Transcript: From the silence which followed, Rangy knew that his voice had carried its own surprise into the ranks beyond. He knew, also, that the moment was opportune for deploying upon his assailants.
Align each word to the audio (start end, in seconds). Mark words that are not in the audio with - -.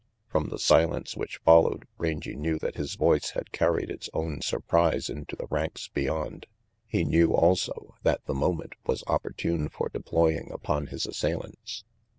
From 0.31 0.49
the 0.49 0.57
silence 0.57 1.15
which 1.15 1.37
followed, 1.45 1.85
Rangy 1.99 2.35
knew 2.35 2.57
that 2.57 2.73
his 2.75 2.95
voice 2.95 3.29
had 3.35 3.51
carried 3.51 3.91
its 3.91 4.09
own 4.15 4.41
surprise 4.41 5.11
into 5.11 5.35
the 5.35 5.45
ranks 5.51 5.89
beyond. 5.89 6.47
He 6.87 7.03
knew, 7.03 7.35
also, 7.35 7.93
that 8.01 8.25
the 8.25 8.33
moment 8.33 8.73
was 8.87 9.03
opportune 9.05 9.69
for 9.69 9.89
deploying 9.89 10.49
upon 10.51 10.87
his 10.87 11.05
assailants. 11.05 11.83